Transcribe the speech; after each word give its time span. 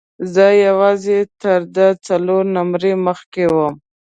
زه 0.33 0.45
یوازې 0.67 1.19
تر 1.41 1.59
ده 1.75 1.87
څلور 2.07 2.43
نمرې 2.55 2.93
مخکې 3.05 3.43
وم. 3.55 3.75